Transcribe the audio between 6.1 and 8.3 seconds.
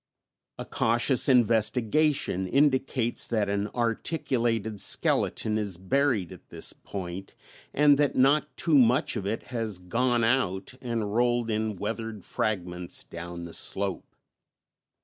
at this point, and that